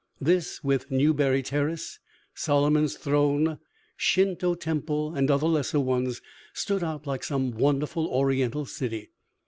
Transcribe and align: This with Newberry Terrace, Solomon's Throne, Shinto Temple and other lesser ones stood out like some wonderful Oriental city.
This 0.19 0.63
with 0.63 0.89
Newberry 0.89 1.43
Terrace, 1.43 1.99
Solomon's 2.33 2.95
Throne, 2.95 3.59
Shinto 3.95 4.55
Temple 4.55 5.13
and 5.13 5.29
other 5.29 5.45
lesser 5.45 5.79
ones 5.79 6.23
stood 6.53 6.83
out 6.83 7.05
like 7.05 7.23
some 7.23 7.51
wonderful 7.51 8.07
Oriental 8.07 8.65
city. 8.65 9.11